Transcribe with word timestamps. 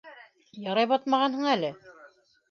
Ярай, 0.67 0.87
батмағанһың 0.91 1.45
әле. 1.51 1.69